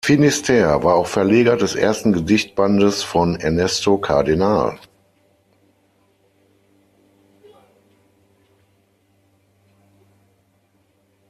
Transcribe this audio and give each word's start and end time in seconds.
Finisterre 0.03 0.81
war 0.83 0.95
auch 0.95 1.05
Verleger 1.05 1.57
des 1.57 1.75
ersten 1.75 2.11
Gedichtbandes 2.11 3.03
von 3.03 3.35
Ernesto 3.35 3.99
Cardenal. 3.99 4.79